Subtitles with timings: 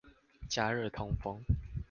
[0.49, 1.43] 加熱通風